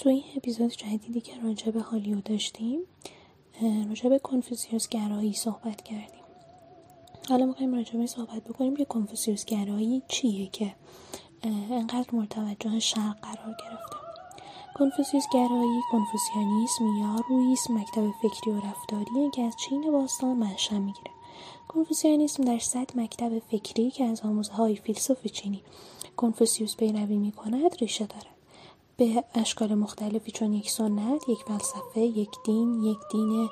[0.00, 2.80] تو این اپیزود جدیدی که راجع به هالیو داشتیم
[3.88, 6.24] راجع به کنفوسیوس گرایی صحبت کردیم.
[7.28, 10.74] حالا می‌خوایم راجع به صحبت بکنیم که کنفوسیوس گرایی چیه که
[11.42, 13.96] انقدر مرتوجه شرق قرار گرفته.
[14.74, 21.10] کنفوسیوس گرایی کنفوسیانیسم یا رویسم مکتب فکری و رفتاریه که از چین باستان منشأ می‌گیره.
[21.68, 25.62] کنفوسیانیسم در صد مکتب فکری که از آموزه های فیلسوف چینی
[26.16, 28.39] کنفوسیوس پیروی می کند ریشه دارد.
[29.00, 33.48] به اشکال مختلفی چون یک سنت، یک فلسفه، یک دین، یک دین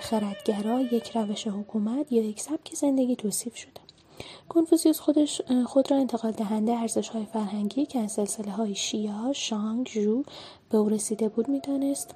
[0.00, 3.80] خردگرا، یک روش حکومت یا یک سبک زندگی توصیف شده.
[4.48, 9.88] کنفوسیوس خودش خود را انتقال دهنده ارزش های فرهنگی که از سلسله های شیا، شانگ،
[9.88, 10.22] ژو
[10.70, 12.14] به او رسیده بود می‌دانست.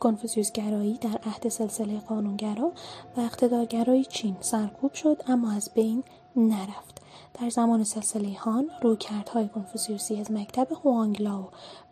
[0.00, 2.72] کنفوسیوس گرایی در عهد سلسله قانونگرا
[3.16, 6.04] و اقتدارگرای چین سرکوب شد اما از بین
[6.36, 6.97] نرفت.
[7.40, 11.48] در زمان سلسله هان رویکردهای کنفوسیوسی از مکتب هوانگلاو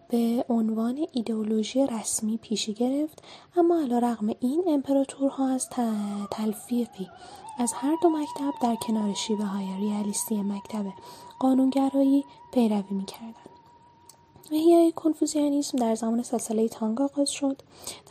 [0.09, 3.23] به عنوان ایدئولوژی رسمی پیشی گرفت
[3.57, 5.69] اما علا رغم این امپراتورها از
[6.31, 7.09] تلفیقی
[7.59, 10.84] از هر دو مکتب در کنار شیوه های ریالیستی مکتب
[11.39, 13.56] قانونگرایی پیروی می‌کردند.
[14.52, 17.62] احیای کنفوزیانیسم در زمان سلسله تانگ آغاز شد.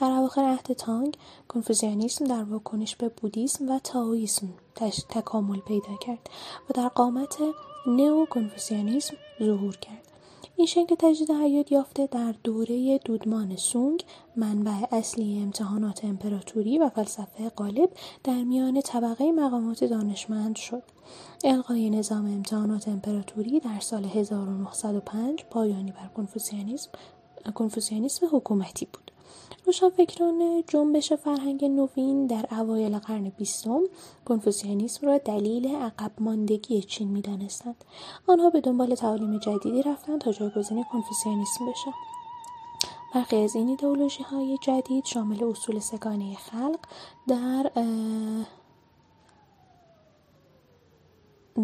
[0.01, 4.49] در اواخر عهد تانگ کنفوزیانیسم در واکنش به بودیسم و تاویسم
[5.09, 6.29] تکامل پیدا کرد
[6.69, 7.37] و در قامت
[7.87, 10.14] نئو کنفوسیانیسم ظهور کرد.
[10.55, 14.03] این شکل تجدید حیات یافته در دوره دودمان سونگ
[14.35, 17.89] منبع اصلی امتحانات امپراتوری و فلسفه غالب
[18.23, 20.83] در میان طبقه مقامات دانشمند شد.
[21.43, 26.91] القای نظام امتحانات امپراتوری در سال 1905 پایانی بر کنفوسیانیسم
[27.55, 29.11] کنفوسیانیسم حکومتی بود.
[29.65, 33.81] روشنفکران جنبش فرهنگ نوین در اوایل قرن بیستم
[34.25, 37.85] کنفوسیانیسم را دلیل عقب ماندگی چین می‌دانستند.
[38.27, 41.93] آنها به دنبال تعالیم جدیدی رفتند تا جایگزین کنفوسیانیسم بشه.
[43.15, 46.79] برخی از این ایدئولوژی های جدید شامل اصول سگانه خلق
[47.27, 47.71] در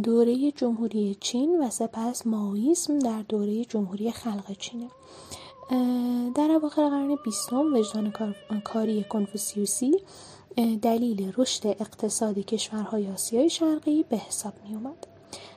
[0.04, 4.90] دوره جمهوری چین و سپس ماویسم در دوره جمهوری خلق چینه.
[6.36, 8.14] در اواخر قرن بیستم وجدان
[8.64, 10.00] کاری کنفوسیوسی
[10.82, 15.08] دلیل رشد اقتصاد کشورهای آسیای شرقی به حساب می اومد.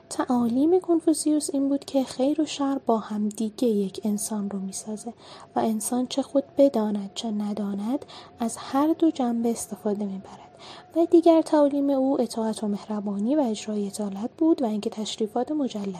[0.09, 5.13] تعالیم کنفوسیوس این بود که خیر و شر با هم دیگه یک انسان رو می‌سازه
[5.55, 8.05] و انسان چه خود بداند چه نداند
[8.39, 10.59] از هر دو جنبه استفاده می‌برد
[10.95, 15.95] و دیگر تعالیم او اطاعت و مهربانی و اجرای عدالت بود و اینکه تشریفات مجلل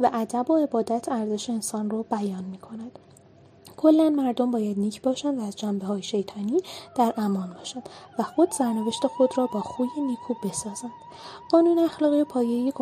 [0.00, 2.98] و ادب و عبادت ارزش انسان رو بیان می کند.
[3.84, 6.62] کلا مردم باید نیک باشند و از جنبه های شیطانی
[6.96, 10.90] در امان باشند و خود سرنوشت خود را با خوی نیکو بسازند.
[11.50, 12.72] قانون اخلاقی پایه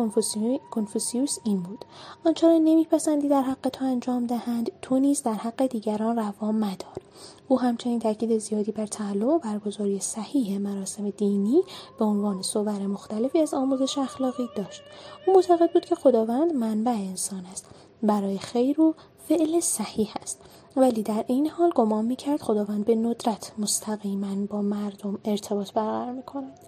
[0.71, 1.85] کنفوسیوس این بود.
[2.25, 6.97] آنچه را نمیپسندی در حق تو انجام دهند تو نیز در حق دیگران روا مدار.
[7.47, 11.61] او همچنین تاکید زیادی بر تعلق و برگزاری صحیح مراسم دینی
[11.99, 14.81] به عنوان صور مختلفی از آموزش اخلاقی داشت.
[15.27, 17.65] او معتقد بود که خداوند منبع انسان است
[18.03, 18.95] برای خیر و
[19.27, 20.39] فعل صحیح است.
[20.75, 26.59] ولی در این حال گمان می‌کرد خداوند به ندرت مستقیما با مردم ارتباط برقرار می‌کند.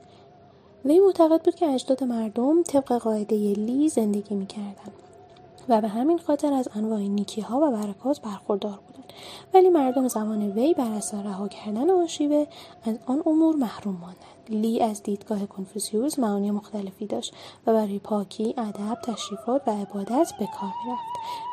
[0.85, 4.93] وی معتقد بود که اجداد مردم طبق قاعده لی زندگی می‌کردند
[5.69, 8.94] و به همین خاطر از انواع نیکی ها و برکات برخوردار بودند
[9.53, 12.46] ولی مردم زمان وی بر اثر رها کردن آن شیوه
[12.86, 17.34] از آن امور محروم ماندند لی از دیدگاه کنفوسیوس معانی مختلفی داشت
[17.68, 21.03] و برای پاکی ادب تشریفات و عبادت به کار می‌رفت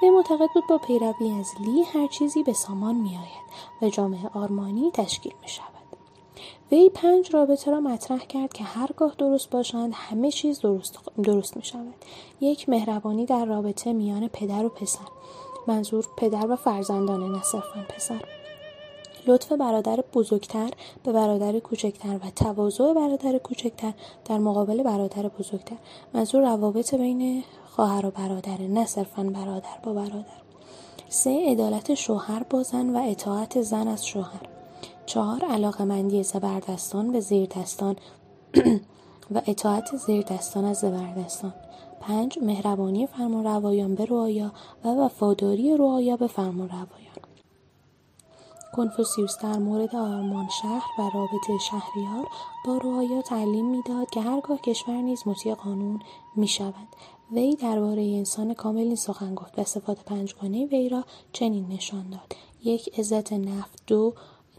[0.03, 3.43] وی معتقد بود با پیروی از لی هر چیزی به سامان میآید
[3.83, 5.67] و جامعه آرمانی تشکیل می شود.
[6.73, 11.65] وی پنج رابطه را مطرح کرد که هرگاه درست باشند همه چیز درست, درست می
[11.65, 11.94] شود.
[12.41, 15.05] یک مهربانی در رابطه میان پدر و پسر
[15.67, 18.23] منظور پدر و فرزندانه نه صرفا پسر.
[19.27, 20.71] لطف برادر بزرگتر
[21.05, 23.93] به برادر کوچکتر و تواضع برادر کوچکتر
[24.25, 25.77] در مقابل برادر بزرگتر.
[26.15, 30.43] منظور روابط بین خواهر و برادر نه صرفا برادر با برادر.
[31.09, 34.41] سه عدالت شوهر با زن و اطاعت زن از شوهر.
[35.06, 37.97] چهار علاقه مندی زبردستان به زیردستان
[39.35, 41.55] و اطاعت زیردستان از زبردستان.
[42.02, 44.52] پنج مهربانی فرمان روایان به رعایا
[44.84, 47.12] و وفاداری رعایا به فرمان روایان
[48.72, 52.26] کنفوسیوس در مورد آرمان شهر و رابطه شهریار
[52.66, 56.00] با رعایا تعلیم می‌داد که هرگاه کشور نیز مطیع قانون
[56.37, 56.88] می شود.
[57.32, 62.37] وی درباره انسان کامل این سخن گفت و صفات پنجگانه وی را چنین نشان داد.
[62.64, 63.82] یک عزت نفت.
[63.87, 64.14] دو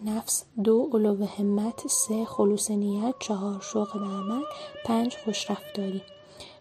[0.06, 0.44] نفس.
[0.64, 1.88] دو علو همت.
[1.88, 3.16] سه خلوص نیت.
[3.20, 4.44] چهار شوق به عمل
[4.86, 6.02] پنج خوشرفتاری.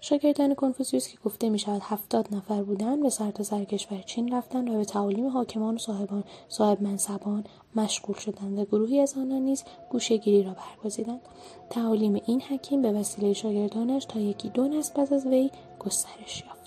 [0.00, 4.70] شاگردان کنفوسیوس که گفته می شود هفتاد نفر بودند به سرتاسر سر کشور چین رفتند
[4.70, 7.44] و به تعالیم حاکمان و صاحبان صاحب منصبان
[7.76, 11.20] مشغول شدند و گروهی از آنان نیز گوشهگیری را برگزیدند.
[11.70, 16.61] تعالیم این حکیم به وسیله شاگردانش تا یکی دو نسل پس از وی گسترش یافت.